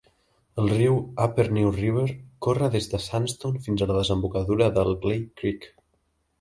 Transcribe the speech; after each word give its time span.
El 0.61 0.69
riu 0.77 0.95
Upper 1.25 1.45
New 1.57 1.69
River 1.75 2.07
corre 2.47 2.71
des 2.77 2.89
de 2.95 3.03
Sandstone 3.05 3.63
fins 3.69 3.87
a 3.87 3.91
la 3.95 4.01
desembocadura 4.01 4.73
del 4.81 4.93
Glade 5.07 5.33
Creek. 5.43 5.73